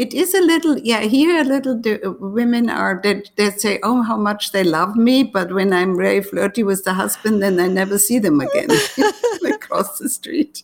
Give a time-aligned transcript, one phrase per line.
[0.00, 4.00] it is a little, yeah, here a little, the women are, they, they say, oh,
[4.00, 5.22] how much they love me.
[5.22, 8.70] But when I'm very flirty with the husband, then I never see them again
[9.44, 10.62] across the street.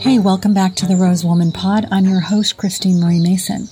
[0.00, 1.88] Hey, welcome back to the Rose Woman Pod.
[1.90, 3.70] I'm your host, Christine Marie Mason.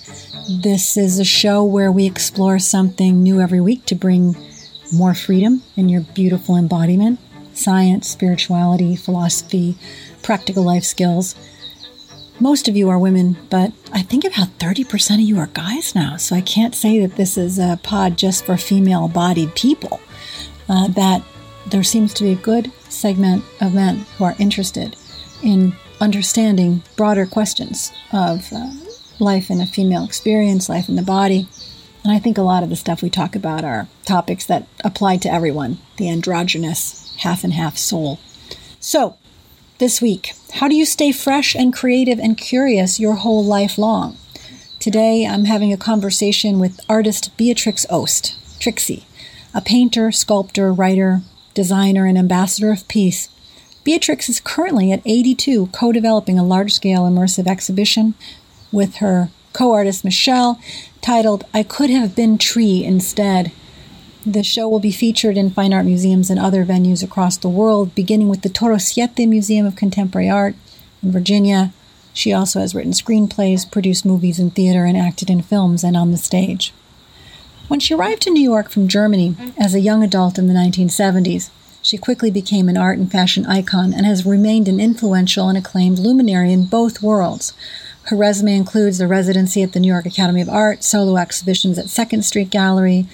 [0.62, 4.34] This is a show where we explore something new every week to bring
[4.94, 7.20] more freedom in your beautiful embodiment
[7.54, 9.76] science, spirituality, philosophy,
[10.22, 11.34] practical life skills
[12.40, 16.16] most of you are women, but I think about 30% of you are guys now.
[16.16, 20.00] So I can't say that this is a pod just for female bodied people.
[20.68, 21.22] Uh, that
[21.66, 24.96] there seems to be a good segment of men who are interested
[25.43, 28.71] in understanding broader questions of uh,
[29.18, 31.49] life in a female experience, life in the body.
[32.05, 35.19] And I think a lot of the stuff we talk about are topics that apply
[35.19, 38.19] to everyone the androgynous half and half soul.
[38.80, 39.16] So,
[39.83, 44.17] this week, how do you stay fresh and creative and curious your whole life long?
[44.78, 49.06] Today, I'm having a conversation with artist Beatrix Ost, Trixie,
[49.52, 53.28] a painter, sculptor, writer, designer, and ambassador of peace.
[53.83, 58.14] Beatrix is currently at 82 co developing a large scale immersive exhibition
[58.70, 60.61] with her co artist Michelle
[61.00, 63.50] titled I Could Have Been Tree Instead
[64.24, 67.94] the show will be featured in fine art museums and other venues across the world,
[67.94, 70.54] beginning with the Torosiete Museum of Contemporary Art
[71.02, 71.72] in Virginia.
[72.12, 76.10] She also has written screenplays, produced movies in theater, and acted in films and on
[76.10, 76.72] the stage.
[77.68, 79.60] When she arrived to New York from Germany mm-hmm.
[79.60, 81.50] as a young adult in the 1970s,
[81.80, 85.98] she quickly became an art and fashion icon and has remained an influential and acclaimed
[85.98, 87.54] luminary in both worlds.
[88.04, 91.88] Her resume includes a residency at the New York Academy of Art, solo exhibitions at
[91.88, 93.06] Second Street Gallery,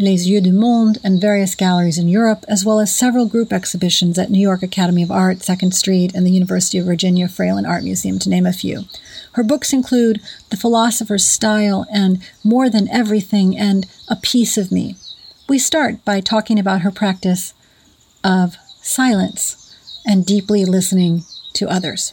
[0.00, 4.16] Les Yeux du Monde, and various galleries in Europe, as well as several group exhibitions
[4.16, 7.82] at New York Academy of Art, Second Street, and the University of Virginia Fralin Art
[7.82, 8.84] Museum, to name a few.
[9.32, 14.94] Her books include The Philosopher's Style and More Than Everything and A Piece of Me.
[15.48, 17.52] We start by talking about her practice
[18.22, 19.74] of silence
[20.06, 22.12] and deeply listening to others.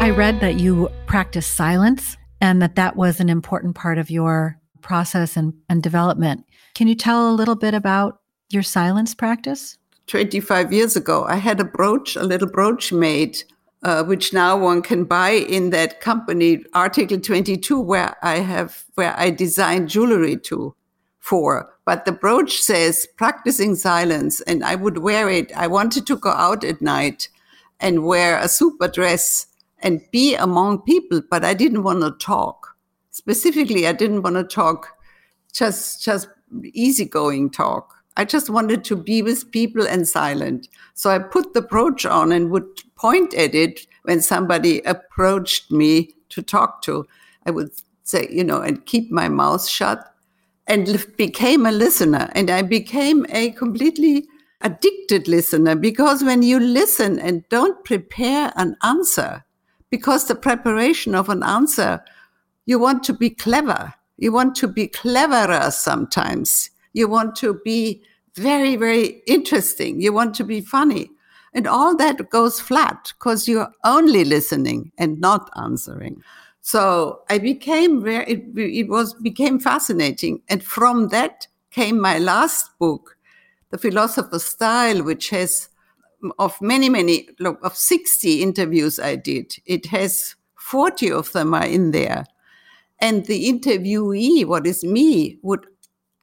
[0.00, 4.58] I read that you practice silence and that that was an important part of your
[4.80, 6.44] process and, and development.
[6.74, 9.76] Can you tell a little bit about your silence practice?
[10.06, 13.42] 25 years ago, I had a brooch, a little brooch made,
[13.82, 19.14] uh, which now one can buy in that company, Article 22, where I have, where
[19.18, 20.74] I design jewelry to,
[21.18, 21.70] for.
[21.84, 25.52] But the brooch says practicing silence, and I would wear it.
[25.54, 27.28] I wanted to go out at night
[27.80, 29.46] and wear a super dress
[29.80, 32.76] and be among people, but I didn't want to talk.
[33.10, 34.88] Specifically, I didn't want to talk
[35.52, 36.28] just just
[36.72, 37.94] easygoing talk.
[38.16, 40.68] I just wanted to be with people and silent.
[40.94, 46.14] So I put the brooch on and would point at it when somebody approached me
[46.30, 47.06] to talk to.
[47.46, 47.70] I would
[48.02, 50.04] say, you know, and keep my mouth shut
[50.66, 52.28] and became a listener.
[52.34, 54.26] And I became a completely
[54.60, 59.44] addicted listener because when you listen and don't prepare an answer,
[59.90, 62.02] because the preparation of an answer,
[62.66, 63.94] you want to be clever.
[64.18, 66.70] You want to be cleverer sometimes.
[66.92, 68.02] You want to be
[68.34, 70.00] very, very interesting.
[70.00, 71.10] You want to be funny.
[71.54, 76.22] And all that goes flat because you're only listening and not answering.
[76.60, 80.42] So I became very, it, it was, became fascinating.
[80.48, 83.16] And from that came my last book,
[83.70, 85.67] The Philosopher's Style, which has
[86.38, 91.66] of many, many, look, of 60 interviews I did, it has 40 of them are
[91.66, 92.24] in there.
[93.00, 95.66] And the interviewee, what is me, would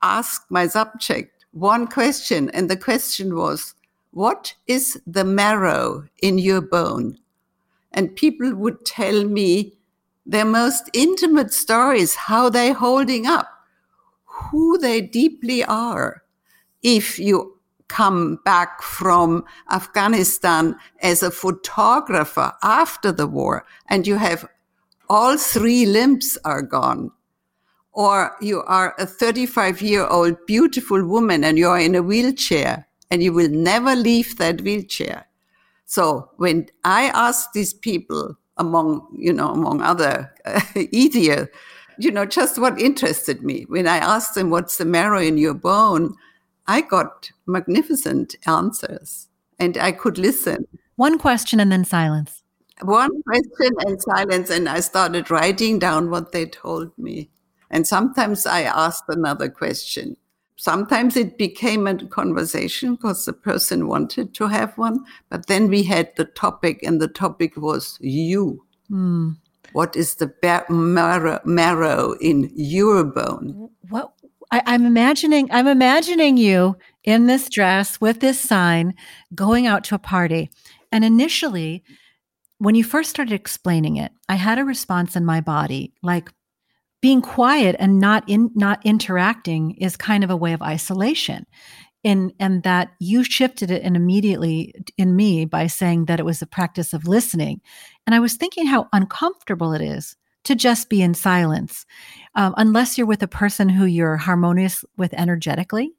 [0.01, 2.49] ask my subject one question.
[2.51, 3.73] And the question was,
[4.11, 7.17] what is the marrow in your bone?
[7.91, 9.77] And people would tell me
[10.25, 13.47] their most intimate stories, how they're holding up,
[14.25, 16.23] who they deeply are.
[16.83, 17.54] If you
[17.87, 24.47] come back from Afghanistan as a photographer after the war and you have
[25.09, 27.11] all three limbs are gone
[27.95, 33.23] or you are a 35 year old beautiful woman and you're in a wheelchair and
[33.23, 35.25] you will never leave that wheelchair.
[35.85, 41.53] So when I ask these people among, you know, among other uh, idiot,
[41.97, 45.53] you know, just what interested me when I asked them, what's the marrow in your
[45.53, 46.15] bone?
[46.67, 49.27] I got magnificent answers
[49.59, 50.67] and I could listen.
[50.95, 52.43] One question and then silence.
[52.81, 54.49] One question and silence.
[54.49, 57.29] And I started writing down what they told me.
[57.69, 60.17] And sometimes I asked another question.
[60.55, 65.05] sometimes it became a conversation because the person wanted to have one.
[65.29, 68.65] But then we had the topic, and the topic was you.
[68.89, 69.37] Mm.
[69.73, 70.33] What is the
[70.69, 73.69] marrow, marrow in your bone?
[73.89, 74.13] What
[74.51, 78.93] I, I'm imagining, I'm imagining you in this dress with this sign
[79.33, 80.49] going out to a party.
[80.91, 81.83] And initially,
[82.57, 86.29] when you first started explaining it, I had a response in my body like,
[87.01, 91.45] being quiet and not in not interacting is kind of a way of isolation
[92.03, 96.41] in and that you shifted it and immediately in me by saying that it was
[96.41, 97.61] a practice of listening
[98.07, 100.15] and i was thinking how uncomfortable it is
[100.45, 101.85] to just be in silence
[102.35, 105.93] um, unless you're with a person who you're harmonious with energetically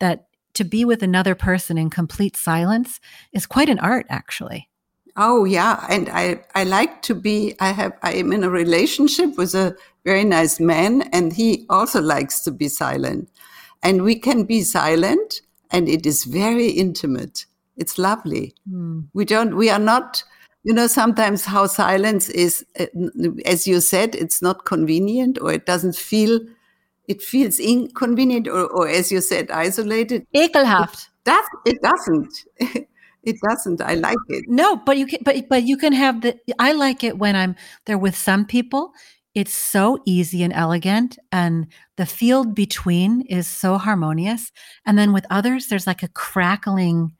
[0.00, 3.00] that to be with another person in complete silence
[3.32, 4.68] is quite an art actually
[5.16, 7.54] Oh yeah, and I I like to be.
[7.58, 9.74] I have I am in a relationship with a
[10.04, 13.30] very nice man, and he also likes to be silent,
[13.82, 15.40] and we can be silent,
[15.70, 17.46] and it is very intimate.
[17.78, 18.54] It's lovely.
[18.70, 19.08] Mm.
[19.14, 19.56] We don't.
[19.56, 20.22] We are not.
[20.66, 22.86] You know, sometimes how silence is, uh,
[23.44, 26.40] as you said, it's not convenient, or it doesn't feel.
[27.06, 30.26] It feels inconvenient, or, or as you said, isolated.
[30.34, 31.08] Ekelhaft.
[31.22, 32.34] That it doesn't.
[33.26, 33.80] It doesn't.
[33.80, 34.44] I like it.
[34.46, 37.56] No, but you can but but you can have the I like it when I'm
[37.86, 38.92] there with some people.
[39.34, 41.66] It's so easy and elegant and
[41.96, 44.52] the field between is so harmonious.
[44.86, 47.12] And then with others there's like a crackling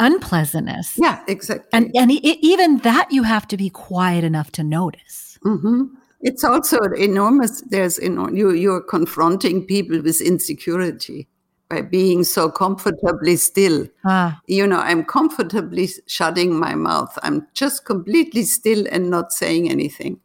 [0.00, 0.94] unpleasantness.
[0.96, 1.68] Yeah, exactly.
[1.72, 5.38] And and it, even that you have to be quiet enough to notice.
[5.44, 5.94] Mm-hmm.
[6.20, 7.62] It's also enormous.
[7.62, 11.28] There's enormous, you you're confronting people with insecurity
[11.68, 13.86] by being so comfortably still.
[14.04, 14.40] Ah.
[14.46, 17.16] You know, I'm comfortably shutting my mouth.
[17.22, 20.20] I'm just completely still and not saying anything.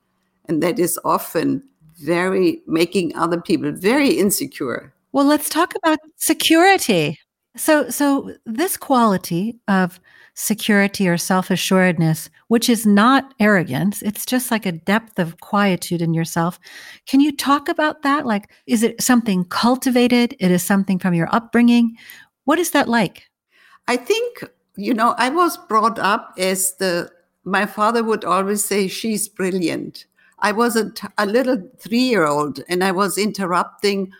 [0.47, 1.63] And that is often
[1.95, 4.93] very making other people very insecure.
[5.11, 7.19] Well, let's talk about security.
[7.55, 10.00] So so this quality of
[10.35, 14.01] security or self assuredness, which is not arrogance.
[14.01, 16.59] It's just like a depth of quietude in yourself.
[17.05, 18.25] Can you talk about that?
[18.25, 20.35] Like, is it something cultivated?
[20.39, 21.97] It is something from your upbringing?
[22.45, 23.29] What is that like?
[23.88, 24.44] I think,
[24.75, 27.11] you know, I was brought up as the,
[27.44, 30.05] my father would always say, she's brilliant.
[30.39, 34.11] I was a, t- a little three year old and I was interrupting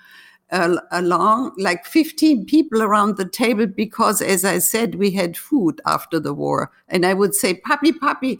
[0.52, 5.82] uh, along like 15 people around the table because as i said we had food
[5.86, 6.72] after the war.
[6.88, 8.40] And i would say puppy puppy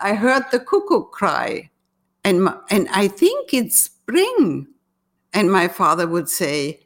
[0.00, 1.70] i heard the cuckoo cry.
[2.24, 4.66] And and i think it's spring.
[5.32, 6.80] And my father would say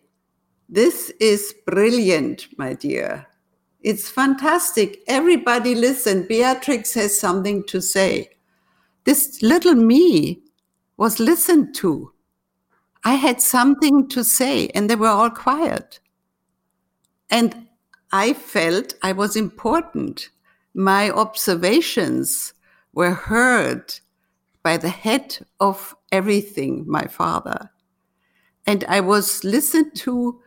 [0.69, 3.27] this is brilliant my dear.
[3.81, 5.03] It's fantastic.
[5.07, 6.27] Everybody listen.
[6.27, 8.31] Beatrix has something to say.
[9.05, 10.43] This little me
[10.97, 12.13] was listened to
[13.05, 16.01] I had something to say and they were all quiet.
[17.31, 17.69] And
[18.13, 20.31] I felt I was important.
[20.75, 22.55] My observations
[22.93, 23.95] were heard
[24.63, 27.71] by the head of everything, my father.
[28.67, 30.41] And I was listened to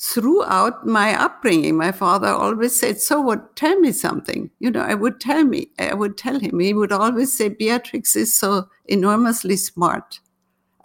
[0.00, 1.76] throughout my upbringing.
[1.76, 3.54] My father always said, So what?
[3.54, 4.50] Tell me something.
[4.58, 6.58] You know, I would tell me, I would tell him.
[6.58, 10.20] He would always say, Beatrix is so enormously smart.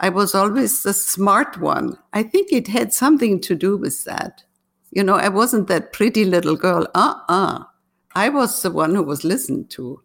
[0.00, 1.98] I was always the smart one.
[2.12, 4.44] I think it had something to do with that.
[4.90, 6.86] You know, I wasn't that pretty little girl.
[6.94, 7.64] Uh uh
[8.14, 10.02] I was the one who was listened to.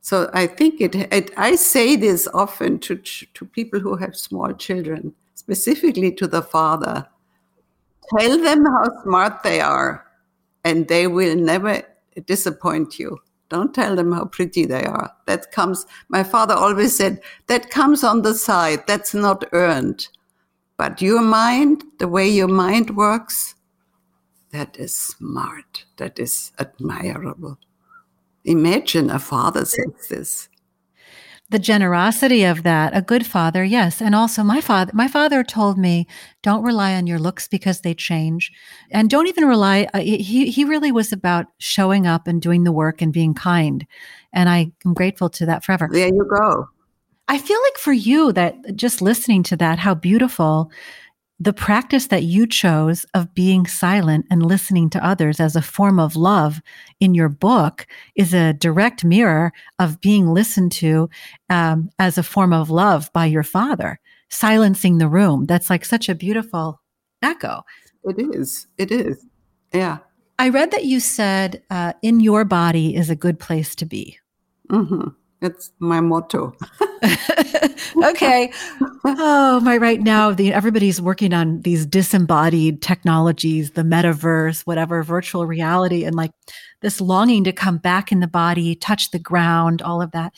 [0.00, 4.52] So I think it, it I say this often to, to people who have small
[4.52, 7.06] children, specifically to the father.
[8.18, 10.06] Tell them how smart they are,
[10.64, 11.82] and they will never
[12.26, 13.18] disappoint you.
[13.48, 15.10] Don't tell them how pretty they are.
[15.26, 18.86] That comes, my father always said, that comes on the side.
[18.86, 20.08] That's not earned.
[20.76, 23.54] But your mind, the way your mind works,
[24.50, 25.84] that is smart.
[25.96, 27.58] That is admirable.
[28.44, 30.48] Imagine a father says this
[31.50, 32.96] the generosity of that.
[32.96, 34.00] A good father yes.
[34.02, 36.06] And also my father my father told me
[36.42, 38.52] don't rely on your looks because they change.
[38.90, 42.72] And don't even rely uh, he he really was about showing up and doing the
[42.72, 43.86] work and being kind.
[44.32, 45.88] And i am grateful to that forever.
[45.90, 46.68] There you go.
[47.28, 50.70] I feel like for you that just listening to that how beautiful
[51.40, 56.00] the practice that you chose of being silent and listening to others as a form
[56.00, 56.60] of love
[56.98, 61.08] in your book is a direct mirror of being listened to
[61.48, 65.46] um, as a form of love by your father, silencing the room.
[65.46, 66.80] That's like such a beautiful
[67.22, 67.62] echo.
[68.04, 68.66] It is.
[68.76, 69.24] It is.
[69.72, 69.98] Yeah.
[70.40, 74.18] I read that you said uh, in your body is a good place to be.
[74.70, 75.08] Mm-hmm.
[75.40, 76.52] That's my motto.
[78.04, 78.52] okay.
[79.04, 85.46] Oh, my right now, the everybody's working on these disembodied technologies, the metaverse, whatever, virtual
[85.46, 86.32] reality, and like
[86.80, 90.34] this longing to come back in the body, touch the ground, all of that.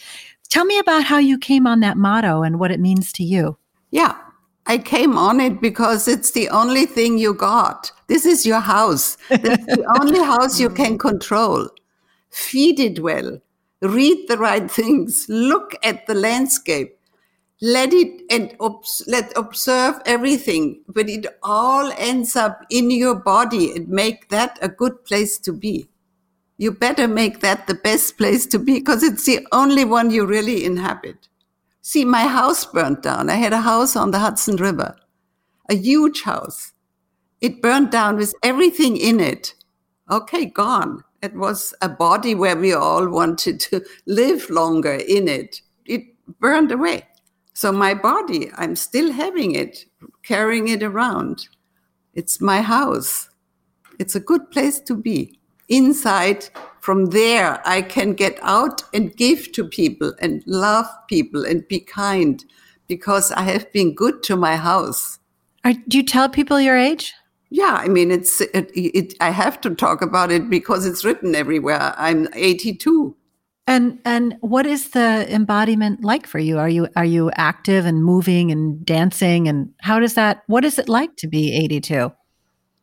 [0.51, 3.57] Tell me about how you came on that motto and what it means to you.
[3.91, 4.17] Yeah.
[4.67, 7.91] I came on it because it's the only thing you got.
[8.09, 9.17] This is your house.
[9.31, 11.69] The only house you can control.
[12.31, 13.41] Feed it well
[13.83, 16.97] read the right things, look at the landscape,
[17.63, 23.73] let it and obs- let observe everything, but it all ends up in your body
[23.75, 25.89] and make that a good place to be.
[26.57, 30.27] You better make that the best place to be because it's the only one you
[30.27, 31.29] really inhabit.
[31.83, 33.31] See, my house burned down.
[33.31, 34.97] I had a house on the Hudson River,
[35.71, 36.73] a huge house.
[37.41, 39.55] It burned down with everything in it.
[40.11, 41.05] Okay, gone.
[41.23, 45.61] It was a body where we all wanted to live longer in it.
[45.85, 46.03] It
[46.41, 47.07] burned away.
[47.53, 49.85] So my body, I'm still having it,
[50.23, 51.49] carrying it around.
[52.15, 53.29] It's my house.
[53.99, 55.39] It's a good place to be.
[55.69, 56.49] Inside,
[56.81, 61.81] from there, I can get out and give to people and love people and be
[61.81, 62.43] kind
[62.89, 65.19] because I have been good to my house.
[65.65, 67.13] Are, do you tell people your age?
[67.51, 71.35] Yeah, I mean, it's it, it, I have to talk about it because it's written
[71.35, 71.95] everywhere.
[71.99, 73.17] I'm 82.
[73.67, 76.59] And and what is the embodiment like for you?
[76.59, 80.79] Are you are you active and moving and dancing and how does that what is
[80.79, 82.13] it like to be 82?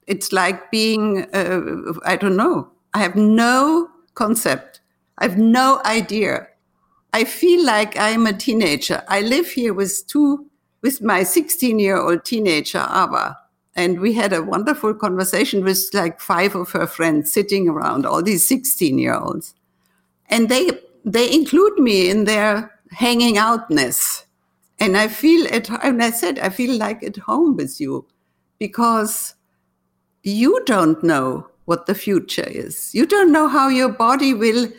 [0.05, 2.69] It's like being uh, I don't know.
[2.93, 4.81] I have no concept.
[5.17, 6.47] I have no idea.
[7.13, 9.03] I feel like I'm a teenager.
[9.07, 10.45] I live here with two
[10.81, 13.35] with my 16-year-old teenager Ava
[13.77, 18.23] and we had a wonderful conversation with like five of her friends sitting around, all
[18.23, 19.53] these 16 year olds.
[20.29, 20.71] And they,
[21.05, 24.25] they include me in their hanging outness.
[24.79, 28.07] And I feel at, and I said, I feel like at home with you
[28.57, 29.35] because
[30.23, 32.95] you don't know what the future is.
[32.95, 34.71] You don't know how your body will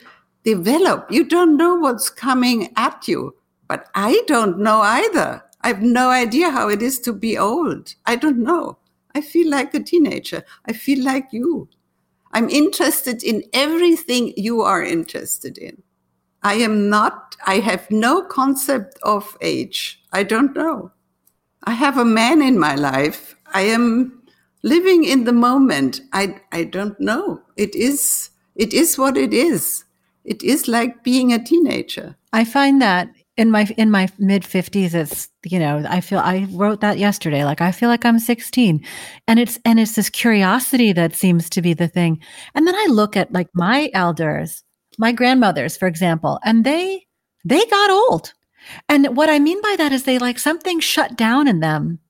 [0.43, 1.11] develop.
[1.11, 3.37] You don't know what's coming at you.
[3.69, 5.45] But I don't know either.
[5.61, 7.95] I have no idea how it is to be old.
[8.07, 8.79] I don't know.
[9.19, 10.45] I feel like a teenager.
[10.65, 11.69] I feel like you.
[12.31, 15.83] I'm interested in everything you are interested in.
[16.45, 20.01] I am not, I have no concept of age.
[20.13, 20.93] I don't know.
[21.65, 23.35] I have a man in my life.
[23.53, 24.23] I am
[24.63, 26.01] living in the moment.
[26.13, 27.43] I, I don't know.
[27.57, 29.85] It is, it is what it is.
[30.25, 32.15] It is like being a teenager.
[32.33, 33.09] I find that
[33.39, 37.45] in my in my mid 50s it's you know i feel i wrote that yesterday
[37.45, 38.85] like i feel like i'm 16
[39.29, 42.21] and it's and it's this curiosity that seems to be the thing.
[42.55, 44.65] And then i look at like my elders
[44.99, 47.07] my grandmothers for example and they
[47.45, 48.35] they got old.
[48.89, 52.01] And what i mean by that is they like something shut down in them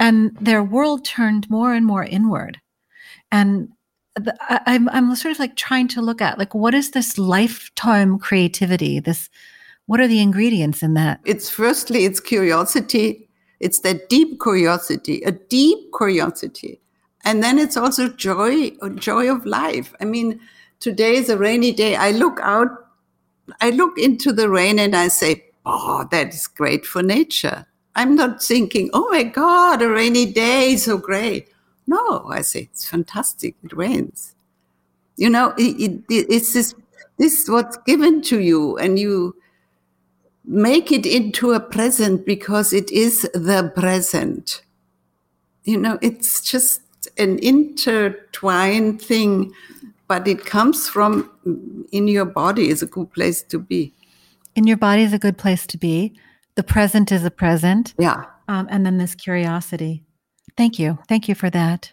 [0.00, 2.60] and their world turned more and more inward.
[3.30, 3.68] And
[4.16, 7.16] the, I, I'm, I'm sort of like trying to look at like what is this
[7.16, 9.30] lifetime creativity this
[9.86, 11.20] what are the ingredients in that?
[11.24, 13.28] It's firstly, it's curiosity.
[13.60, 16.80] It's that deep curiosity, a deep curiosity.
[17.24, 19.94] And then it's also joy, joy of life.
[20.00, 20.40] I mean,
[20.80, 21.94] today is a rainy day.
[21.94, 22.70] I look out,
[23.60, 27.66] I look into the rain and I say, oh, that is great for nature.
[27.94, 31.48] I'm not thinking, oh my God, a rainy day, so great.
[31.86, 33.54] No, I say, it's fantastic.
[33.62, 34.34] It rains.
[35.16, 36.74] You know, it, it, it's this,
[37.18, 39.36] this is what's given to you and you,
[40.44, 44.62] make it into a present because it is the present.
[45.64, 46.82] You know, it's just
[47.18, 49.52] an intertwined thing,
[50.08, 51.30] but it comes from
[51.92, 53.92] in your body is a good place to be.
[54.54, 56.14] In your body is a good place to be.
[56.56, 57.94] The present is a present.
[57.98, 58.24] Yeah.
[58.48, 60.04] Um, and then this curiosity.
[60.56, 60.98] Thank you.
[61.08, 61.92] Thank you for that.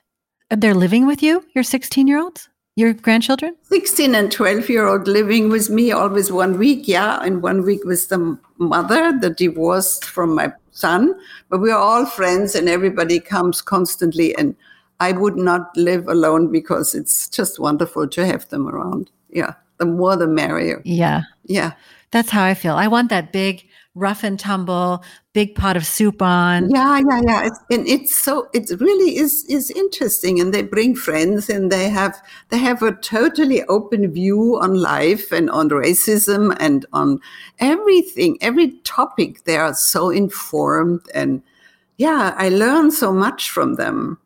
[0.50, 2.50] They're living with you, your 16 year olds?
[2.80, 3.58] Your grandchildren?
[3.64, 7.84] 16 and 12 year old living with me always one week, yeah, and one week
[7.84, 11.14] with the mother, the divorced from my son.
[11.50, 14.34] But we are all friends and everybody comes constantly.
[14.38, 14.56] And
[15.02, 19.12] I would not live alone because it's just wonderful to have them around.
[19.30, 19.56] Yeah.
[19.80, 20.82] The more the merrier.
[20.86, 21.24] Yeah.
[21.44, 21.74] Yeah.
[22.12, 22.76] That's how I feel.
[22.76, 25.04] I want that big rough and tumble,
[25.34, 26.70] big pot of soup on.
[26.70, 27.46] Yeah, yeah, yeah.
[27.48, 30.40] It's, and it's so it really is is interesting.
[30.40, 35.32] And they bring friends, and they have they have a totally open view on life
[35.32, 37.20] and on racism and on
[37.60, 39.44] everything, every topic.
[39.44, 41.42] They are so informed, and
[41.98, 44.20] yeah, I learn so much from them.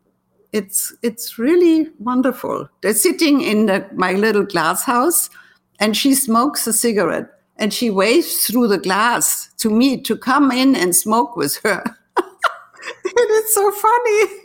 [0.52, 2.68] It's it's really wonderful.
[2.80, 5.28] They're sitting in the, my little glass house,
[5.80, 10.50] and she smokes a cigarette and she waves through the glass to me to come
[10.50, 11.82] in and smoke with her.
[13.04, 14.24] it is so funny.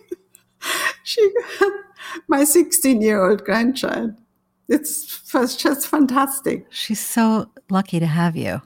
[1.05, 1.27] She,
[2.27, 4.13] my 16 year old grandchild.
[4.67, 5.23] It's
[5.55, 6.67] just fantastic.
[6.69, 8.61] She's so lucky to have you.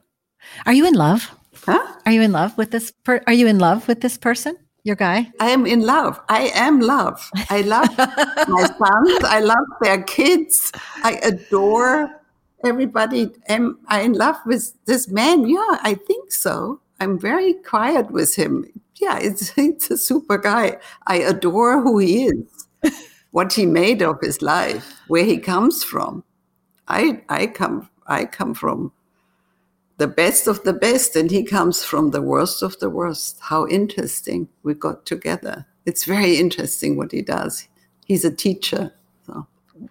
[0.66, 1.32] Are you in love?
[1.66, 1.96] Huh?
[2.06, 2.92] Are you in love with this?
[3.04, 4.58] Per- are you in love with this person?
[4.84, 5.32] Your guy?
[5.40, 6.20] I am in love.
[6.28, 7.30] I am love.
[7.50, 9.24] I love my sons.
[9.24, 10.74] I love their kids.
[11.04, 12.10] I adore
[12.64, 13.32] everybody.
[13.48, 15.48] Am I in love with this man?
[15.48, 16.80] Yeah, I think so.
[17.00, 18.66] I'm very quiet with him.
[18.96, 20.78] Yeah, it's, it's a super guy.
[21.08, 22.68] I adore who he is,
[23.32, 26.24] what he made of his life, where he comes from.
[26.88, 28.92] I I come I come from
[29.98, 33.38] the best of the best, and he comes from the worst of the worst.
[33.40, 35.66] How interesting we got together.
[35.86, 37.68] It's very interesting what he does.
[38.06, 38.94] He's a teacher.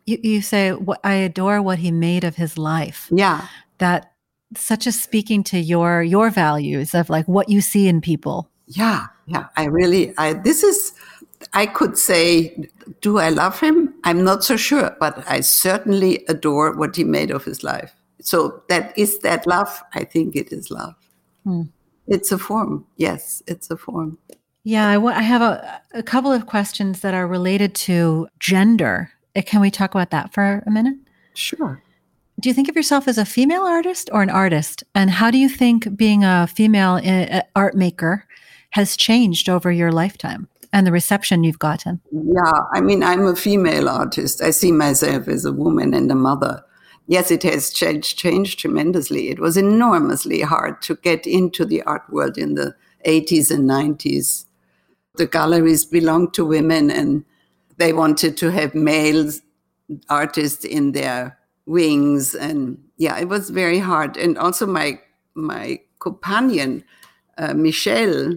[0.06, 0.74] You, you say,
[1.04, 3.08] I adore what he made of his life.
[3.10, 3.46] Yeah.
[3.78, 4.12] That
[4.56, 8.50] such a speaking to your your values of like what you see in people.
[8.66, 9.46] Yeah, yeah.
[9.56, 10.92] I really I this is
[11.52, 12.68] I could say,
[13.00, 13.94] do I love him?
[14.04, 17.92] I'm not so sure, but I certainly adore what he made of his life.
[18.20, 19.82] So that is that love.
[19.94, 20.94] I think it is love.
[21.44, 21.62] Hmm.
[22.06, 22.86] It's a form.
[22.96, 24.18] Yes, it's a form.
[24.64, 29.10] Yeah, I, w- I have a, a couple of questions that are related to gender.
[29.34, 30.96] Can we talk about that for a minute?
[31.34, 31.82] Sure.
[32.40, 34.82] Do you think of yourself as a female artist or an artist?
[34.94, 38.26] And how do you think being a female uh, art maker
[38.70, 42.00] has changed over your lifetime and the reception you've gotten?
[42.10, 44.42] Yeah, I mean, I'm a female artist.
[44.42, 46.64] I see myself as a woman and a mother
[47.06, 49.28] yes, it has changed, changed tremendously.
[49.28, 52.74] It was enormously hard to get into the art world in the
[53.06, 54.46] 80s and 90s.
[55.16, 57.24] The galleries belonged to women and
[57.78, 59.30] they wanted to have male
[60.08, 62.34] artists in their wings.
[62.34, 64.16] And yeah, it was very hard.
[64.16, 64.98] And also my,
[65.34, 66.84] my companion,
[67.38, 68.36] uh, Michelle,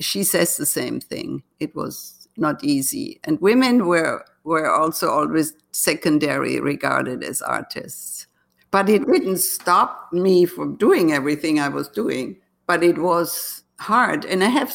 [0.00, 1.42] she says the same thing.
[1.60, 3.20] It was not easy.
[3.24, 8.26] And women were were also always secondary regarded as artists.
[8.72, 12.36] But it didn't stop me from doing everything I was doing.
[12.66, 14.24] But it was hard.
[14.24, 14.72] And I have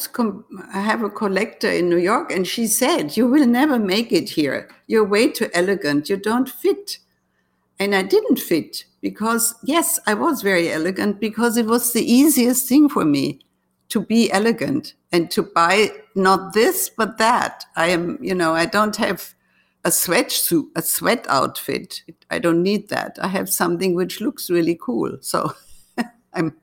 [0.72, 4.30] I have a collector in New York, and she said, "You will never make it
[4.30, 4.68] here.
[4.86, 6.08] You're way too elegant.
[6.08, 6.98] You don't fit."
[7.80, 12.68] And I didn't fit because yes, I was very elegant because it was the easiest
[12.68, 13.40] thing for me
[13.88, 17.64] to be elegant and to buy not this but that.
[17.76, 19.34] I am, you know, I don't have
[19.84, 22.02] a sweatsuit, a sweat outfit.
[22.30, 23.18] I don't need that.
[23.22, 25.16] I have something which looks really cool.
[25.20, 25.54] So
[26.34, 26.56] I'm,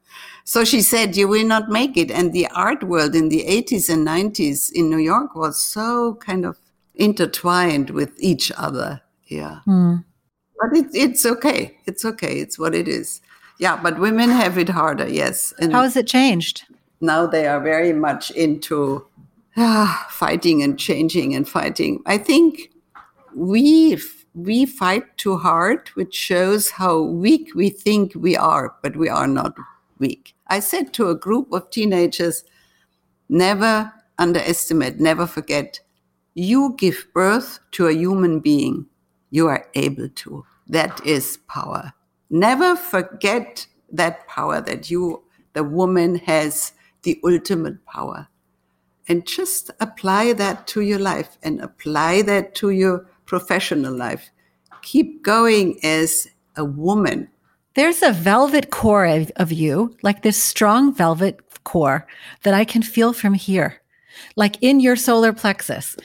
[0.46, 2.12] so she said, you will not make it.
[2.12, 6.46] And the art world in the 80s and 90s in New York was so kind
[6.46, 6.60] of
[6.94, 9.02] intertwined with each other.
[9.26, 9.62] Yeah.
[9.68, 10.06] Mm.
[10.62, 11.76] But it, it's okay.
[11.88, 12.40] It's okay.
[12.40, 13.22] It's what it is.
[13.60, 13.76] Yeah.
[13.82, 15.08] But women have it harder.
[15.08, 15.52] Yes.
[15.60, 16.64] And How has it changed?
[17.02, 19.08] Now they are very much into
[19.58, 22.04] ah, fighting and changing and fighting.
[22.06, 22.72] I think
[23.36, 24.00] we
[24.36, 29.28] we fight too hard, which shows how weak we think we are, but we are
[29.28, 29.56] not
[29.98, 30.35] weak.
[30.48, 32.44] I said to a group of teenagers,
[33.30, 35.80] never underestimate, never forget,
[36.34, 38.88] you give birth to a human being.
[39.32, 40.46] You are able to.
[40.68, 41.94] That is power.
[42.30, 48.28] Never forget that power that you, the woman, has the ultimate power.
[49.08, 54.32] And just apply that to your life and apply that to your professional life.
[54.82, 56.28] Keep going as
[56.58, 57.30] a woman.
[57.76, 62.08] There's a velvet core of, of you, like this strong velvet core
[62.44, 63.82] that I can feel from here,
[64.38, 65.98] like in your solar plexus.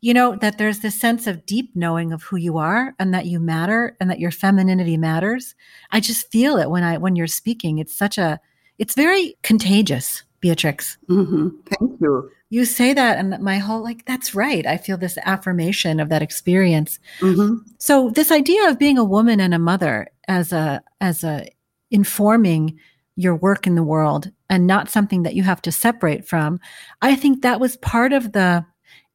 [0.00, 3.26] You know, that there's this sense of deep knowing of who you are and that
[3.26, 5.54] you matter and that your femininity matters.
[5.90, 7.78] I just feel it when I when you're speaking.
[7.78, 8.40] It's such a
[8.78, 10.98] it's very contagious, Beatrix.
[11.08, 11.48] Mm-hmm.
[11.66, 15.98] Thank you you say that and my whole like that's right i feel this affirmation
[16.00, 17.56] of that experience mm-hmm.
[17.78, 21.48] so this idea of being a woman and a mother as a as a
[21.90, 22.78] informing
[23.16, 26.60] your work in the world and not something that you have to separate from
[27.00, 28.64] i think that was part of the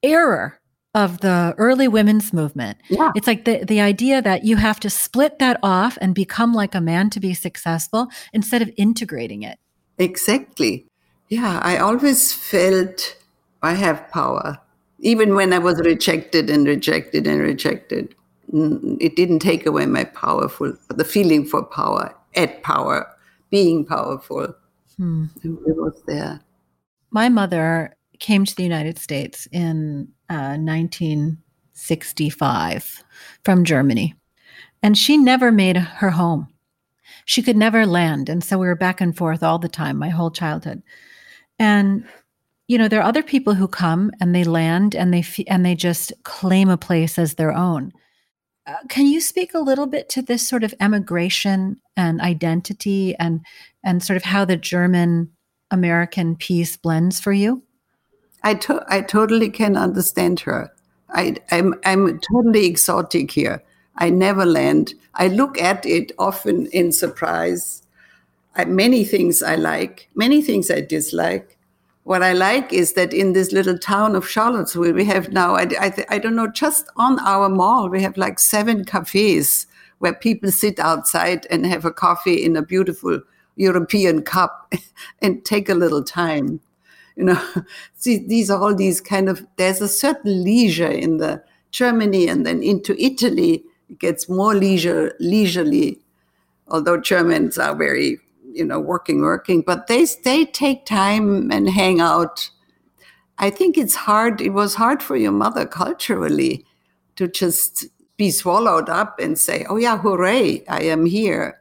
[0.02, 0.60] error
[0.94, 3.12] of the early women's movement yeah.
[3.16, 6.74] it's like the, the idea that you have to split that off and become like
[6.74, 9.60] a man to be successful instead of integrating it
[9.98, 10.86] exactly
[11.30, 13.16] yeah i always felt
[13.66, 14.60] I have power.
[15.00, 18.14] Even when I was rejected and rejected and rejected,
[18.54, 23.08] it didn't take away my powerful, the feeling for power, at power,
[23.50, 24.54] being powerful.
[24.98, 25.26] Hmm.
[25.44, 26.42] It was there.
[27.10, 33.04] My mother came to the United States in uh, 1965
[33.44, 34.14] from Germany,
[34.84, 36.50] and she never made her home.
[37.26, 38.30] she could never land.
[38.30, 40.84] And so we were back and forth all the time, my whole childhood.
[41.60, 42.06] And
[42.68, 45.66] you know, there are other people who come and they land and they f- and
[45.66, 47.92] they just claim a place as their own.
[48.66, 53.46] Uh, can you speak a little bit to this sort of emigration and identity and
[53.84, 55.30] and sort of how the German
[55.70, 57.62] American piece blends for you?
[58.44, 60.72] I to- I totally can understand her.
[61.10, 63.62] I, I'm I'm totally exotic here.
[63.98, 64.96] I never land.
[65.14, 67.84] I look at it often in surprise.
[68.66, 71.58] Many things I like, many things I dislike.
[72.04, 75.68] What I like is that in this little town of Charlottesville, we have now, I,
[75.80, 79.66] I, I don't know, just on our mall, we have like seven cafes
[79.98, 83.22] where people sit outside and have a coffee in a beautiful
[83.56, 84.72] European cup
[85.22, 86.60] and take a little time.
[87.16, 87.42] You know,
[87.96, 92.46] see, these are all these kind of, there's a certain leisure in the Germany and
[92.46, 96.00] then into Italy it gets more leisure leisurely
[96.68, 98.20] although germans are very
[98.56, 102.50] you know working working but they they take time and hang out
[103.38, 106.66] i think it's hard it was hard for your mother culturally
[107.16, 107.86] to just
[108.18, 111.60] be swallowed up and say oh yeah hooray i am here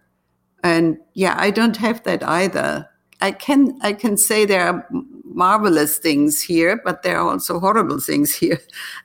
[0.63, 2.89] and yeah i don't have that either
[3.21, 4.89] i can i can say there are
[5.35, 8.61] marvelous things here, but there are also horrible things here.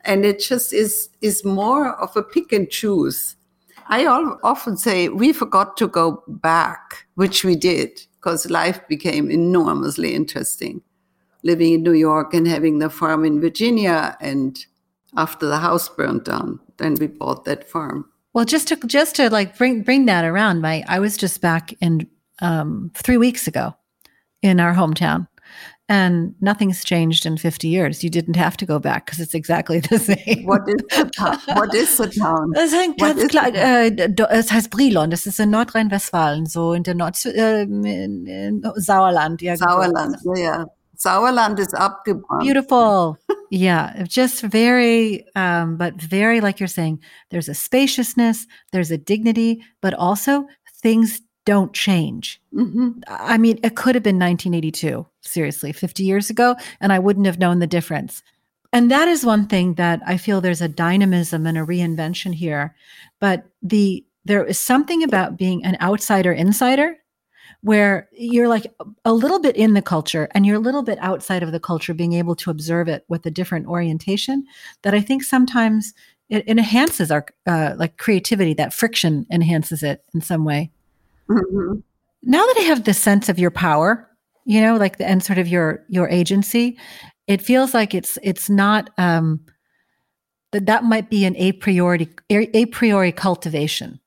[0.05, 3.35] And it just is, is more of a pick and choose.
[3.89, 10.13] I often say we forgot to go back, which we did, because life became enormously
[10.13, 10.81] interesting.
[11.43, 14.63] Living in New York and having the farm in Virginia, and
[15.17, 18.05] after the house burned down, then we bought that farm.
[18.33, 21.73] Well, just to just to like bring bring that around, my I was just back
[21.81, 22.07] in
[22.41, 23.75] um, three weeks ago
[24.41, 25.27] in our hometown,
[25.89, 28.03] and nothing's changed in 50 years.
[28.03, 30.45] You didn't have to go back because it's exactly the same.
[30.45, 31.39] What is the town?
[31.57, 32.53] What is the town?
[32.55, 33.89] Es, ganz klar, äh,
[34.29, 37.83] es heißt Brilon, das ist in Nordrhein-Westfalen, so in der Nord äh, in,
[38.27, 39.41] in Sauerland.
[39.41, 40.65] Ja, Sauerland, ja, ja.
[40.95, 42.43] Sauerland is abgebrannt.
[42.43, 43.17] Beautiful.
[43.49, 46.99] yeah, just very, um, but very like you're saying,
[47.31, 50.45] there's a spaciousness, there's a dignity, but also
[50.83, 52.39] things don't change.
[52.53, 52.99] Mm-hmm.
[53.07, 57.39] I mean, it could have been 1982, seriously, 50 years ago, and I wouldn't have
[57.39, 58.21] known the difference.
[58.71, 62.75] And that is one thing that I feel there's a dynamism and a reinvention here.
[63.19, 66.97] But the there is something about being an outsider insider
[67.61, 68.71] where you're like
[69.03, 71.95] a little bit in the culture and you're a little bit outside of the culture,
[71.95, 74.45] being able to observe it with a different orientation
[74.83, 75.95] that I think sometimes
[76.29, 78.53] it, it enhances our uh, like creativity.
[78.53, 80.69] That friction enhances it in some way.
[81.29, 81.79] Mm-hmm.
[82.23, 84.09] Now that I have the sense of your power,
[84.45, 86.77] you know, like the, and sort of your your agency,
[87.27, 89.39] it feels like it's it's not um,
[90.51, 93.99] that that might be an a priori a priori cultivation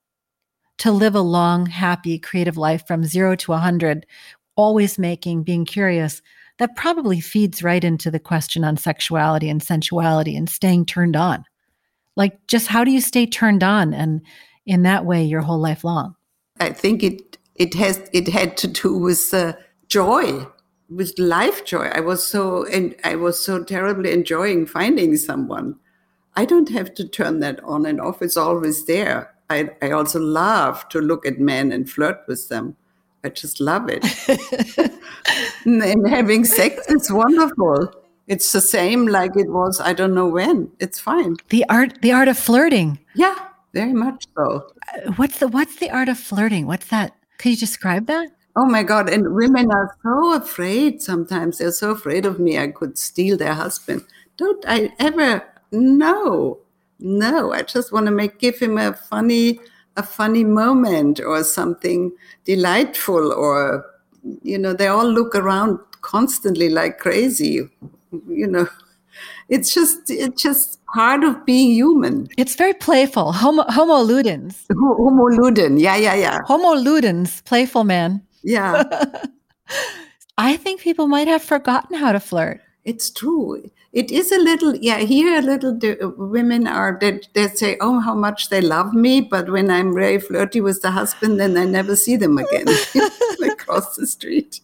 [0.78, 4.04] to live a long, happy, creative life from zero to a hundred,
[4.56, 6.20] always making, being curious.
[6.58, 11.44] That probably feeds right into the question on sexuality and sensuality and staying turned on.
[12.16, 14.22] Like, just how do you stay turned on and
[14.66, 16.16] in that way your whole life long?
[16.62, 19.54] I think it it has it had to do with uh,
[19.88, 20.46] joy,
[20.88, 21.90] with life joy.
[21.94, 25.76] I was so and I was so terribly enjoying finding someone.
[26.34, 28.22] I don't have to turn that on and off.
[28.22, 29.34] It's always there.
[29.50, 32.76] I, I also love to look at men and flirt with them.
[33.22, 34.02] I just love it.
[35.66, 37.92] and having sex is wonderful.
[38.26, 40.70] It's the same like it was, I don't know when.
[40.80, 41.36] It's fine.
[41.50, 42.98] The art the art of flirting.
[43.14, 43.36] Yeah,
[43.72, 44.66] very much so.
[44.94, 46.66] Uh, what's the what's the art of flirting?
[46.66, 47.14] What's that?
[47.38, 48.30] Could you describe that?
[48.54, 49.08] Oh my God.
[49.08, 51.58] And women are so afraid sometimes.
[51.58, 52.58] They're so afraid of me.
[52.58, 54.04] I could steal their husband.
[54.36, 55.42] Don't I ever?
[55.70, 56.58] No,
[56.98, 57.52] no.
[57.52, 59.58] I just want to make, give him a funny,
[59.96, 62.12] a funny moment or something
[62.44, 63.86] delightful or,
[64.42, 67.68] you know, they all look around constantly like crazy,
[68.28, 68.68] you know
[69.48, 72.28] it's just it's just part of being human.
[72.36, 73.32] It's very playful.
[73.32, 74.64] Homo, homo ludens.
[74.70, 75.80] Homo luden.
[75.80, 76.38] Yeah, yeah, yeah.
[76.46, 78.22] Homo ludens, playful man.
[78.42, 78.82] Yeah.
[80.38, 82.60] I think people might have forgotten how to flirt.
[82.84, 83.70] It's true.
[83.92, 84.98] It is a little, yeah.
[84.98, 85.78] Here, a little
[86.16, 90.18] women are they, they say, "Oh, how much they love me," but when I'm very
[90.18, 92.66] flirty with the husband, then I never see them again
[93.44, 94.60] across the street.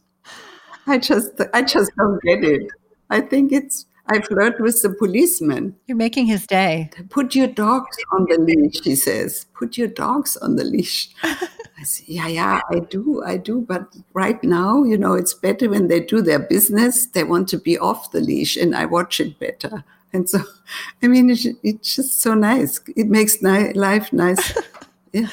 [0.87, 2.69] I just, I just don't get it.
[3.11, 5.77] I think it's I flirt with the policeman.
[5.87, 6.91] You're making his day.
[7.11, 9.47] Put your dogs on the leash, he says.
[9.55, 11.11] Put your dogs on the leash.
[11.23, 13.61] I say, yeah, yeah, I do, I do.
[13.61, 17.07] But right now, you know, it's better when they do their business.
[17.07, 19.85] They want to be off the leash, and I watch it better.
[20.13, 20.41] And so,
[21.03, 22.81] I mean, it's, it's just so nice.
[22.97, 24.59] It makes ni- life nice.
[25.11, 25.31] Yeah.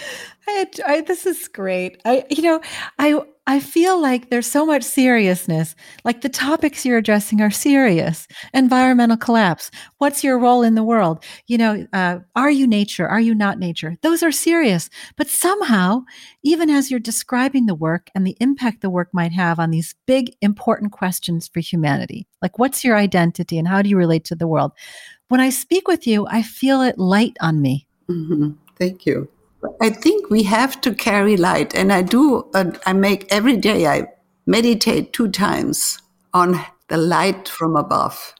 [0.47, 2.01] I, I, this is great.
[2.05, 2.61] I, you know,
[2.97, 5.75] I, I feel like there's so much seriousness.
[6.03, 8.27] Like the topics you're addressing are serious.
[8.55, 9.69] Environmental collapse.
[9.99, 11.23] What's your role in the world?
[11.45, 13.07] You know, uh, are you nature?
[13.07, 13.97] Are you not nature?
[14.01, 14.89] Those are serious.
[15.15, 16.01] But somehow,
[16.43, 19.93] even as you're describing the work and the impact the work might have on these
[20.07, 24.35] big, important questions for humanity, like what's your identity and how do you relate to
[24.35, 24.71] the world?
[25.27, 27.87] When I speak with you, I feel it light on me.
[28.09, 28.51] Mm-hmm.
[28.77, 29.29] Thank you.
[29.81, 32.49] I think we have to carry light, and I do.
[32.53, 33.87] Uh, I make every day.
[33.87, 34.07] I
[34.45, 35.99] meditate two times
[36.33, 38.33] on the light from above.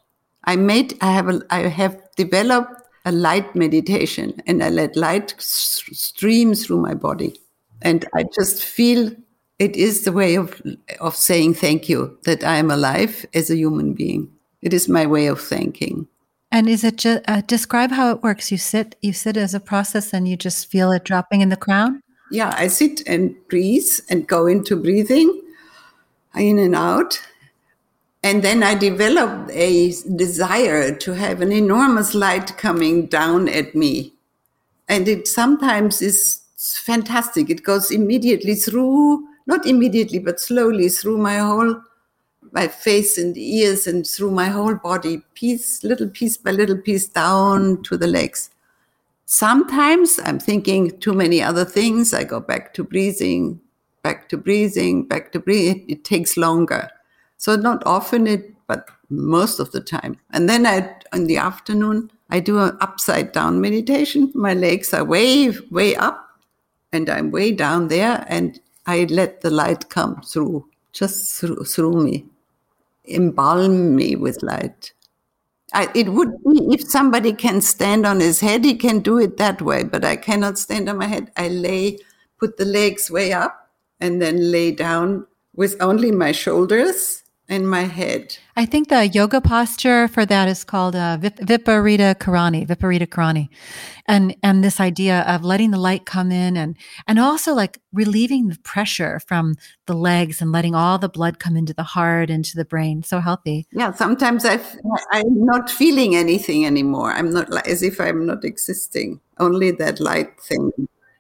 [0.44, 0.98] I made.
[1.02, 1.30] I have.
[1.30, 6.94] A, I have developed a light meditation, and I let light s- stream through my
[6.94, 7.36] body,
[7.82, 9.12] and I just feel
[9.60, 10.62] it is the way of
[11.00, 14.32] of saying thank you that I am alive as a human being.
[14.62, 16.08] It is my way of thanking.
[16.56, 18.50] And is it just uh, describe how it works?
[18.50, 21.58] You sit, you sit as a process, and you just feel it dropping in the
[21.58, 22.02] crown.
[22.32, 25.42] Yeah, I sit and breathe and go into breathing
[26.34, 27.22] in and out.
[28.24, 34.14] And then I develop a desire to have an enormous light coming down at me.
[34.88, 37.50] And it sometimes is fantastic.
[37.50, 41.82] It goes immediately through, not immediately, but slowly through my whole
[42.56, 47.06] my face and ears and through my whole body, piece, little piece by little piece
[47.06, 48.50] down to the legs.
[49.26, 52.14] Sometimes I'm thinking too many other things.
[52.14, 53.60] I go back to breathing,
[54.04, 55.82] back to breathing, back to breathing.
[55.90, 56.90] It, it takes longer.
[57.36, 60.18] So not often it, but most of the time.
[60.32, 64.32] And then I, in the afternoon, I do an upside down meditation.
[64.34, 66.26] My legs are way, way up
[66.94, 72.02] and I'm way down there and I let the light come through, just through, through
[72.02, 72.26] me
[73.08, 74.94] embalm me with light.
[75.74, 79.38] I, it would be if somebody can stand on his head, he can do it
[79.38, 81.32] that way, but I cannot stand on my head.
[81.36, 82.00] I lay,
[82.40, 87.84] put the legs way up, and then lay down with only my shoulders and my
[87.84, 88.38] head.
[88.56, 93.50] I think the yoga posture for that is called uh, Viparita Karani, Viparita Karani,
[94.08, 96.76] and and this idea of letting the light come in and
[97.08, 99.56] and also like relieving the pressure from
[99.86, 103.04] the legs and letting all the blood come into the heart into the brain.
[103.04, 103.68] So healthy.
[103.72, 104.60] Yeah, sometimes I
[105.12, 107.12] I'm not feeling anything anymore.
[107.12, 109.20] I'm not like as if I'm not existing.
[109.38, 110.72] Only that light thing.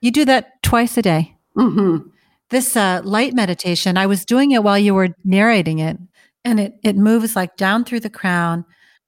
[0.01, 1.35] You do that twice a day.
[1.57, 2.09] Mm-hmm.
[2.49, 5.97] This uh, light meditation, I was doing it while you were narrating it
[6.45, 8.63] and it it moves like down through the crown,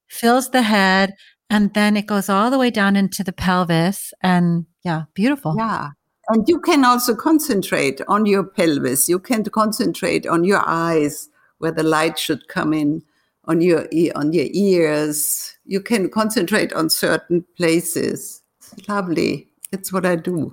[0.08, 1.14] fills the head,
[1.50, 4.14] and then it goes all the way down into the pelvis.
[4.22, 5.56] And yeah, beautiful.
[5.58, 5.92] Yeah.
[6.30, 9.08] And you can also concentrate on your pelvis.
[9.08, 13.02] You can concentrate on your eyes where the light should come in,
[13.46, 15.58] on your on your ears.
[15.66, 18.42] You can concentrate on certain places.
[18.60, 19.48] It's lovely.
[19.72, 20.52] It's what I do.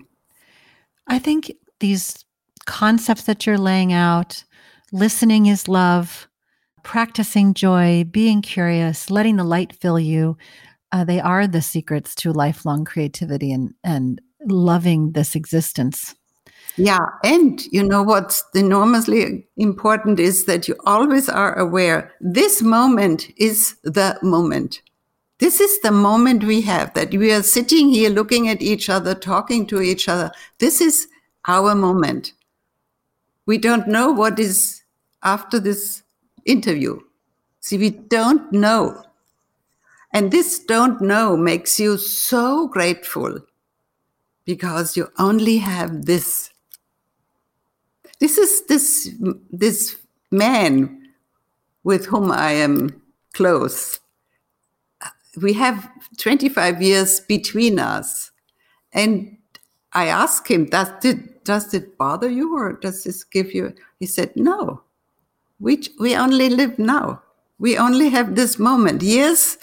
[1.07, 2.25] I think these
[2.67, 4.45] concepts that you're laying out,
[4.93, 6.29] listening is love,
[6.85, 10.37] practicing joy, being curious, letting the light fill you,
[10.93, 16.15] uh, they are the secrets to lifelong creativity and, and loving this existence.
[16.77, 17.07] Yeah.
[17.25, 23.77] And you know what's enormously important is that you always are aware this moment is
[23.83, 24.83] the moment.
[25.39, 29.15] This is the moment we have that we are sitting here looking at each other,
[29.15, 30.31] talking to each other.
[30.59, 31.09] This is
[31.47, 32.33] our moment.
[33.47, 34.83] We don't know what is
[35.23, 36.04] after this
[36.45, 37.01] interview.
[37.61, 39.03] See, we don't know.
[40.13, 43.41] And this don't know makes you so grateful
[44.45, 46.51] because you only have this.
[48.21, 49.11] This is this,
[49.51, 49.97] this
[50.31, 51.11] man
[51.83, 53.03] with whom I am
[53.33, 53.99] close.
[55.41, 58.31] We have 25 years between us.
[58.93, 59.37] And
[59.93, 63.75] I asked him, does it, does it bother you or does this give you?
[63.99, 64.83] He said, no,
[65.59, 67.23] we, we only live now.
[67.59, 69.03] We only have this moment.
[69.03, 69.57] Years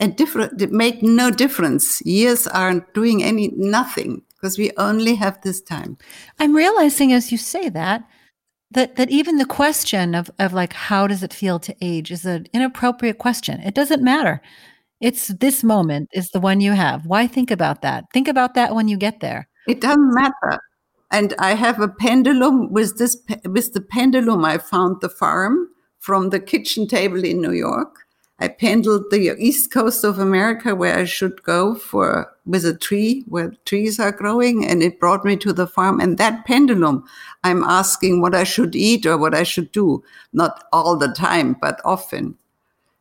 [0.00, 2.00] and different make no difference.
[2.02, 5.96] Years aren't doing any nothing because we only have this time.
[6.38, 8.04] I'm realizing as you say that
[8.72, 12.24] that that even the question of of like how does it feel to age is
[12.24, 13.60] an inappropriate question.
[13.60, 14.40] It doesn't matter.
[15.00, 17.06] It's this moment is the one you have.
[17.06, 18.04] Why think about that?
[18.12, 19.48] Think about that when you get there.
[19.68, 20.60] It doesn't matter
[21.12, 26.30] and I have a pendulum with this with the pendulum I found the farm from
[26.30, 28.06] the kitchen table in New York.
[28.40, 33.24] I pendled the east coast of America where I should go for with a tree
[33.28, 36.00] where trees are growing, and it brought me to the farm.
[36.00, 37.04] And that pendulum,
[37.44, 41.56] I'm asking what I should eat or what I should do, not all the time,
[41.60, 42.36] but often,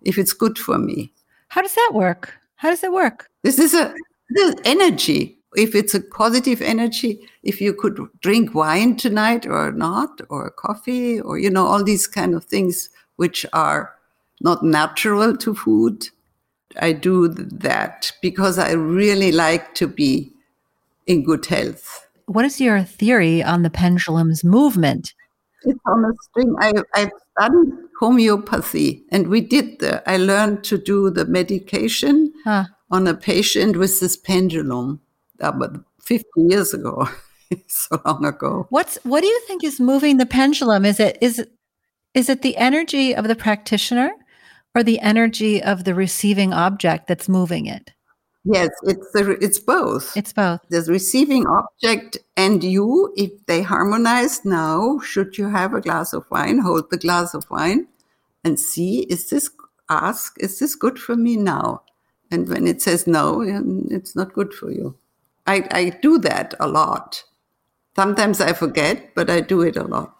[0.03, 1.11] if it's good for me.
[1.47, 2.35] How does that work?
[2.57, 3.31] How does it work?
[3.41, 3.95] This is a
[4.29, 10.21] this energy if it's a positive energy, if you could drink wine tonight or not,
[10.29, 13.93] or coffee, or, you know, all these kind of things which are
[14.39, 16.07] not natural to food.
[16.79, 20.31] I do that because I really like to be
[21.05, 22.07] in good health.
[22.27, 25.13] What is your theory on the pendulum's movement?
[25.63, 26.55] It's on a string.
[26.59, 32.65] I, I studied homeopathy and we did the, I learned to do the medication huh.
[32.89, 35.01] on a patient with this pendulum
[35.41, 37.07] Uh, about 50 years ago.
[37.67, 38.67] so long ago.
[38.69, 40.85] What's what do you think is moving the pendulum?
[40.85, 41.51] Is it is it
[42.13, 44.11] is it the energy of the practitioner
[44.75, 47.91] or the energy of the receiving object that's moving it?
[48.43, 50.17] Yes, it's the, it's both.
[50.17, 50.61] It's both.
[50.69, 56.25] The receiving object and you, if they harmonize now, should you have a glass of
[56.31, 57.87] wine, hold the glass of wine
[58.43, 59.49] and see, is this,
[59.89, 61.83] ask, is this good for me now?
[62.31, 64.97] And when it says no, um, it's not good for you.
[65.47, 67.23] I, I do that a lot.
[67.95, 70.15] Sometimes I forget, but I do it a lot.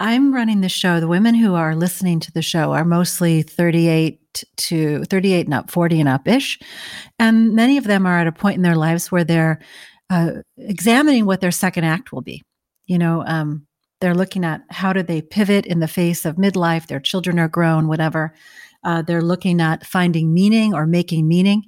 [0.00, 1.00] I'm running the show.
[1.00, 5.70] The women who are listening to the show are mostly 38 to 38 and up,
[5.70, 6.58] 40 and up ish.
[7.18, 9.60] And many of them are at a point in their lives where they're
[10.10, 12.42] uh, examining what their second act will be.
[12.86, 13.66] You know, um,
[14.00, 17.48] they're looking at how do they pivot in the face of midlife, their children are
[17.48, 18.34] grown, whatever.
[18.82, 21.62] Uh, they're looking at finding meaning or making meaning.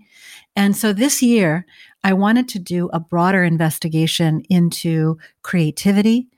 [0.55, 1.64] And so this year,
[2.07, 6.29] I wanted to do a broader investigation into creativity,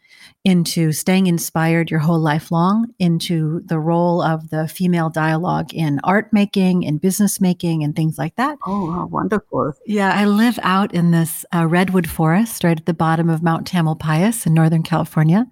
[0.42, 6.00] into staying inspired your whole life long, into the role of the female dialogue in
[6.04, 8.56] art making and business making and things like that.
[8.66, 9.74] Oh, wonderful.
[9.84, 13.70] Yeah, I live out in this uh, redwood forest right at the bottom of Mount
[13.70, 15.44] Tamalpais in Northern California.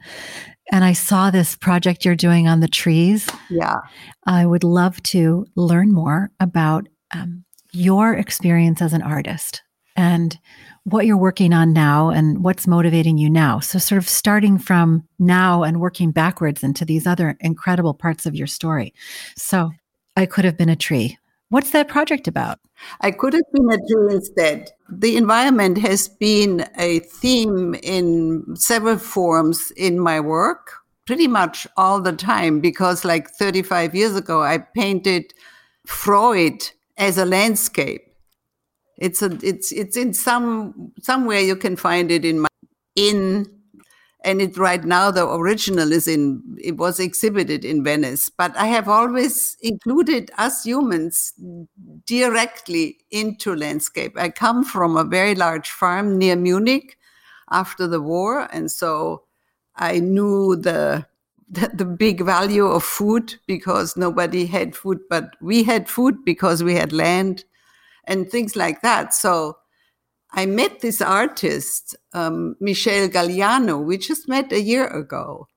[0.72, 3.29] And I saw this project you're doing on the trees.
[3.50, 3.81] Yeah.
[4.24, 9.61] I would love to learn more about um, your experience as an artist
[9.96, 10.38] and
[10.85, 13.59] what you're working on now and what's motivating you now.
[13.59, 18.37] So, sort of starting from now and working backwards into these other incredible parts of
[18.37, 18.94] your story.
[19.37, 19.72] So,
[20.16, 21.18] I could have been a tree.
[21.48, 22.59] What's that project about?
[23.00, 24.70] I could have been a tree instead.
[24.88, 30.72] The environment has been a theme in several forms in my work,
[31.04, 35.32] pretty much all the time, because like 35 years ago, I painted
[35.87, 38.05] Freud as a landscape
[38.98, 42.48] it's a it's it's in some somewhere you can find it in my
[42.94, 43.46] in
[44.24, 48.28] and it right now the original is in it was exhibited in Venice.
[48.28, 51.32] But I have always included us humans
[52.06, 54.18] directly into landscape.
[54.18, 56.98] I come from a very large farm near Munich
[57.50, 59.22] after the war, and so
[59.76, 61.06] I knew the
[61.48, 66.64] the, the big value of food because nobody had food, but we had food because
[66.64, 67.44] we had land
[68.06, 69.14] and things like that.
[69.14, 69.56] So
[70.32, 73.82] I met this artist, um, Michelle Gagliano.
[73.82, 75.48] We just met a year ago,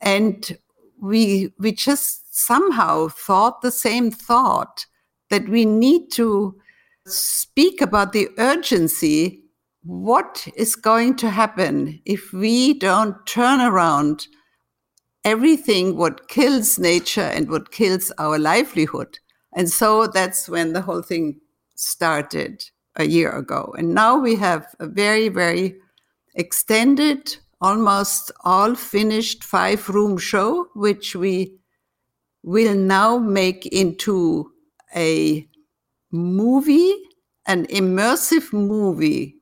[0.00, 0.56] and
[1.00, 4.86] we we just somehow thought the same thought
[5.30, 6.56] that we need to
[7.06, 9.40] speak about the urgency.
[9.82, 14.26] What is going to happen if we don't turn around
[15.24, 19.18] everything what kills nature and what kills our livelihood?
[19.54, 21.40] And so that's when the whole thing
[21.74, 22.64] started
[22.96, 23.74] a year ago.
[23.76, 25.76] And now we have a very, very
[26.34, 31.56] extended, almost all finished five room show, which we
[32.42, 34.52] will now make into
[34.94, 35.48] a
[36.10, 36.94] movie,
[37.46, 39.36] an immersive movie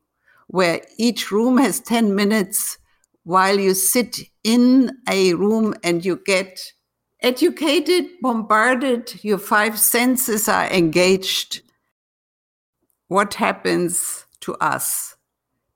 [0.46, 2.78] where each room has 10 minutes
[3.24, 6.72] while you sit in a room and you get
[7.20, 11.62] educated, bombarded, your five senses are engaged
[13.12, 15.16] what happens to us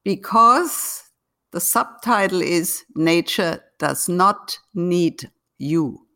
[0.04, 1.04] because
[1.52, 6.06] the subtitle is Nature Does Not Need You.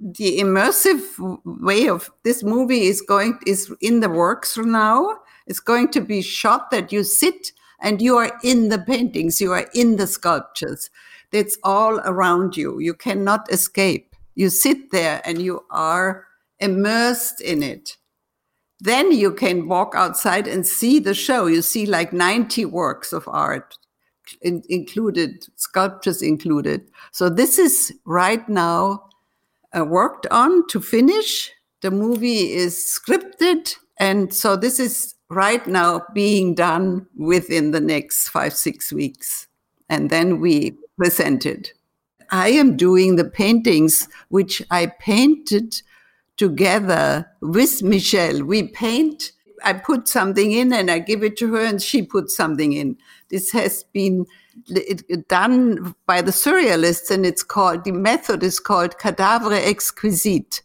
[0.00, 1.02] The immersive
[1.44, 5.16] way of this movie is going is in the works now.
[5.46, 9.52] It's going to be shot that you sit and you are in the paintings, you
[9.52, 10.90] are in the sculptures.
[11.32, 12.78] It's all around you.
[12.80, 14.14] You cannot escape.
[14.34, 16.26] You sit there and you are
[16.58, 17.96] immersed in it.
[18.80, 21.46] Then you can walk outside and see the show.
[21.46, 23.76] You see like 90 works of art
[24.42, 26.88] in, included, sculptures included.
[27.12, 29.08] So this is right now
[29.76, 31.50] uh, worked on to finish.
[31.80, 33.74] The movie is scripted.
[33.98, 39.48] And so this is right now being done within the next five, six weeks.
[39.88, 41.72] And then we present it.
[42.30, 45.80] I am doing the paintings, which I painted
[46.36, 48.44] together with Michelle.
[48.44, 49.32] We paint.
[49.64, 52.98] I put something in and I give it to her and she puts something in.
[53.30, 54.26] This has been
[55.28, 60.62] done by the surrealists and it's called, the method is called cadavre exquisite.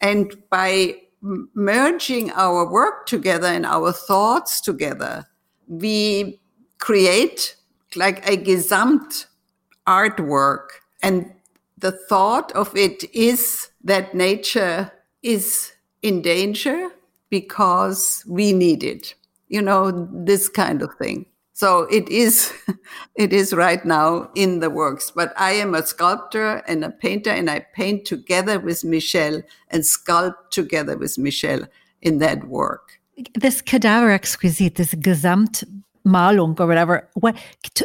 [0.00, 5.26] And by merging our work together and our thoughts together,
[5.68, 6.40] we
[6.78, 7.56] create
[7.94, 9.26] like a gesamt
[9.86, 10.68] artwork.
[11.02, 11.32] And
[11.78, 15.72] the thought of it is that nature is
[16.02, 16.90] in danger
[17.30, 19.14] because we need it.
[19.48, 21.26] You know, this kind of thing.
[21.52, 22.52] So it is,
[23.14, 25.10] it is right now in the works.
[25.10, 29.82] But I am a sculptor and a painter, and I paint together with Michelle and
[29.82, 31.66] sculpt together with Michelle
[32.02, 33.00] in that work.
[33.34, 35.64] This cadaver exquisite, this gesamt
[36.06, 37.08] Malung or whatever.
[37.14, 37.36] What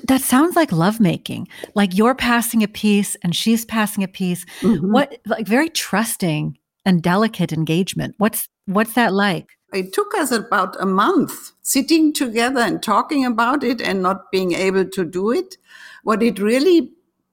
[0.04, 1.48] that sounds like lovemaking.
[1.76, 4.46] Like you're passing a piece and she's passing a piece.
[4.62, 4.92] Mm-hmm.
[4.92, 8.16] What like very trusting and delicate engagement.
[8.18, 9.50] What's what's that like?
[9.74, 14.52] It took us about a month sitting together and talking about it and not being
[14.54, 15.58] able to do it.
[16.04, 16.92] What it really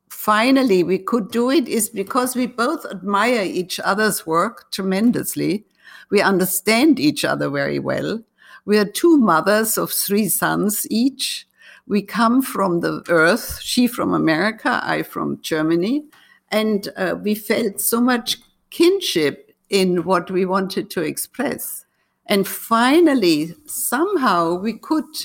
[0.08, 5.64] finally we could do it is because we both admire each other's work tremendously.
[6.10, 8.22] We understand each other very well.
[8.68, 11.48] We are two mothers of three sons each.
[11.86, 16.04] We come from the earth, she from America, I from Germany.
[16.50, 18.36] And uh, we felt so much
[18.68, 21.86] kinship in what we wanted to express.
[22.26, 25.16] And finally, somehow we could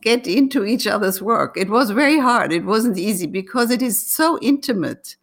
[0.00, 1.56] get into each other's work.
[1.56, 2.52] It was very hard.
[2.52, 5.16] It wasn't easy because it is so intimate,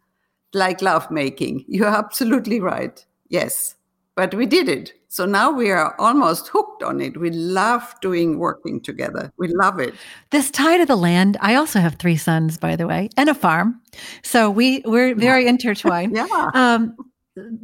[0.52, 1.64] like lovemaking.
[1.66, 3.02] You're absolutely right.
[3.30, 3.74] Yes.
[4.20, 4.92] But we did it.
[5.08, 7.16] So now we are almost hooked on it.
[7.16, 9.32] We love doing working together.
[9.38, 9.94] We love it.
[10.28, 11.38] This tie to the land.
[11.40, 13.80] I also have three sons, by the way, and a farm.
[14.22, 16.14] So we we're very intertwined.
[16.14, 16.50] yeah.
[16.52, 16.94] Um,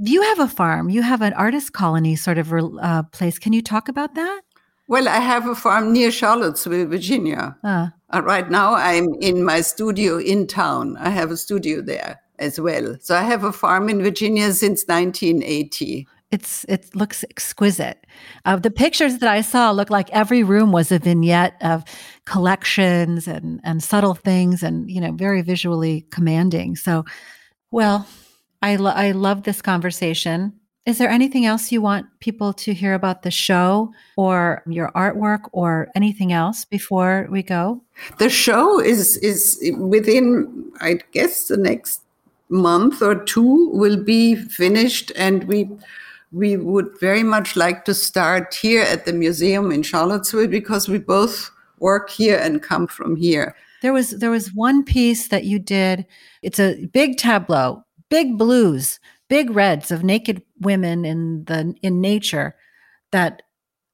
[0.01, 3.39] you have a farm, you have an artist colony sort of uh, place.
[3.39, 4.41] Can you talk about that?
[4.89, 7.59] Well, I have a farm near Charlottesville, Virginia.
[7.63, 7.89] Uh.
[8.15, 10.97] Uh, right now, I'm in my studio in town.
[10.97, 12.97] I have a studio there as well.
[13.01, 16.07] So I have a farm in Virginia since 1980.
[16.33, 18.05] It's it looks exquisite.
[18.45, 21.85] Uh, the pictures that I saw look like every room was a vignette of
[22.25, 26.75] collections and and subtle things, and you know, very visually commanding.
[26.75, 27.05] So,
[27.71, 28.07] well,
[28.63, 30.53] I, lo- I love this conversation.
[30.87, 35.49] Is there anything else you want people to hear about the show or your artwork
[35.53, 37.83] or anything else before we go?
[38.19, 42.03] The show is is within I guess the next
[42.49, 45.69] month or two will be finished and we
[46.33, 50.99] we would very much like to start here at the museum in Charlottesville because we
[50.99, 53.55] both work here and come from here.
[53.83, 56.07] There was there was one piece that you did.
[56.43, 62.57] It's a big tableau big blues, big reds of naked women in the in nature
[63.13, 63.43] that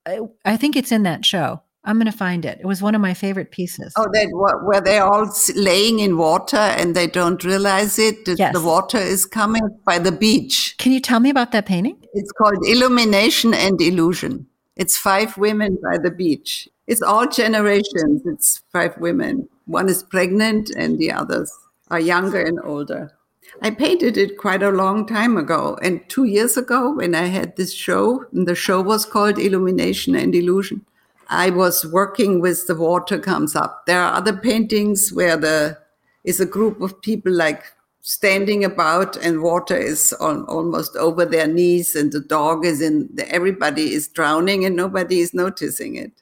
[0.07, 1.63] I, I think it's in that show.
[1.85, 2.59] I'm going to find it.
[2.61, 3.93] It was one of my favorite pieces.
[3.97, 4.29] Oh, that
[4.65, 8.29] where they're all laying in water and they don't realize it.
[8.39, 8.55] Yes.
[8.55, 10.77] The water is coming by the beach.
[10.79, 11.97] Can you tell me about that painting?
[12.15, 14.47] It's called Illumination and Illusion.
[14.77, 16.69] It's five women by the beach.
[16.87, 18.23] It's all generations.
[18.27, 19.49] It's five women.
[19.67, 21.53] One is pregnant and the others
[21.91, 23.13] are younger and older.
[23.61, 25.79] I painted it quite a long time ago.
[25.83, 30.15] And two years ago, when I had this show, and the show was called Illumination
[30.15, 30.87] and Illusion,
[31.29, 33.87] I was working with The Water Comes Up.
[33.87, 35.79] There are other paintings where there
[36.25, 37.65] is a group of people like
[38.03, 43.09] standing about and water is on, almost over their knees and the dog is in,
[43.15, 46.13] the, everybody is drowning and nobody is noticing it.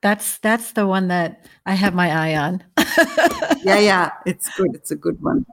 [0.00, 2.62] That's that's the one that I have my eye on.
[3.64, 4.72] yeah, yeah, it's good.
[4.74, 5.44] It's a good one.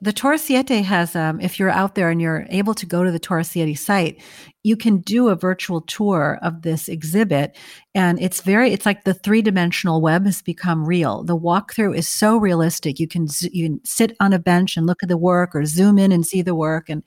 [0.00, 3.18] The Torosiete has, um, if you're out there and you're able to go to the
[3.18, 4.22] Torosiete site,
[4.62, 7.56] you can do a virtual tour of this exhibit.
[7.96, 11.24] And it's very, it's like the three dimensional web has become real.
[11.24, 13.00] The walkthrough is so realistic.
[13.00, 15.98] You can, you can sit on a bench and look at the work or zoom
[15.98, 16.88] in and see the work.
[16.88, 17.02] And,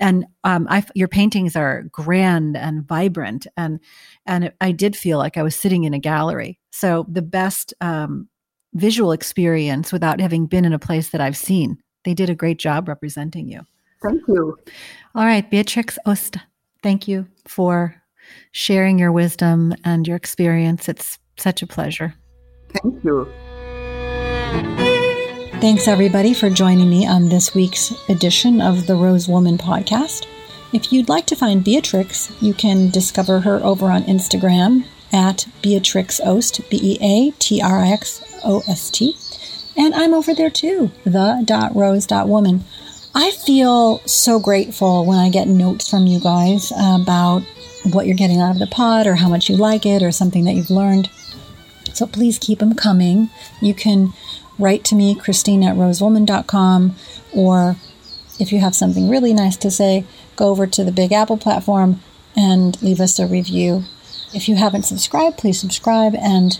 [0.00, 3.46] and, um, I, your paintings are grand and vibrant.
[3.56, 3.78] And,
[4.26, 6.58] and I did feel like I was sitting in a gallery.
[6.72, 8.28] So the best, um,
[8.74, 12.58] visual experience without having been in a place that I've seen they did a great
[12.58, 13.60] job representing you.
[14.02, 14.58] Thank you.
[15.14, 16.36] All right, Beatrix Ost,
[16.82, 18.02] thank you for
[18.50, 20.88] sharing your wisdom and your experience.
[20.88, 22.14] It's such a pleasure.
[22.70, 23.28] Thank you.
[25.60, 30.26] Thanks, everybody, for joining me on this week's edition of the Rose Woman podcast.
[30.72, 36.18] If you'd like to find Beatrix, you can discover her over on Instagram at Beatrix
[36.20, 39.14] Ost, B E A T R X O S T.
[39.76, 42.64] And I'm over there too, the.rose.woman.
[43.14, 47.42] I feel so grateful when I get notes from you guys about
[47.90, 50.44] what you're getting out of the pod or how much you like it or something
[50.44, 51.10] that you've learned.
[51.92, 53.28] So please keep them coming.
[53.60, 54.12] You can
[54.58, 56.96] write to me, Christine at rosewoman.com,
[57.34, 57.76] or
[58.38, 60.04] if you have something really nice to say,
[60.36, 62.00] go over to the Big Apple platform
[62.34, 63.84] and leave us a review.
[64.32, 66.14] If you haven't subscribed, please subscribe.
[66.14, 66.58] And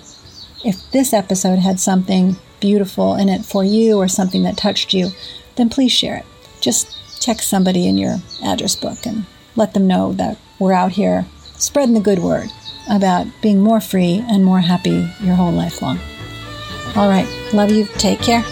[0.64, 5.10] if this episode had something beautiful in it for you or something that touched you,
[5.56, 6.24] then please share it.
[6.62, 11.26] Just text somebody in your address book and let them know that we're out here
[11.56, 12.48] spreading the good word
[12.90, 15.98] about being more free and more happy your whole life long.
[16.96, 17.28] All right.
[17.52, 17.86] Love you.
[17.98, 18.42] Take care.